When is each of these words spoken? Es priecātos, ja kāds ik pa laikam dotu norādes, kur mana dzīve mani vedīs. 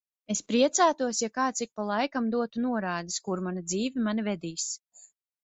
Es 0.33 0.39
priecātos, 0.51 1.19
ja 1.23 1.29
kāds 1.35 1.63
ik 1.65 1.69
pa 1.79 1.85
laikam 1.89 2.31
dotu 2.37 2.65
norādes, 2.65 3.19
kur 3.29 3.45
mana 3.49 3.65
dzīve 3.75 4.09
mani 4.09 4.27
vedīs. 4.31 4.67